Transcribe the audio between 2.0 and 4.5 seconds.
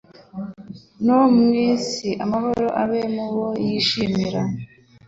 amahoro abe mu bo yishimira"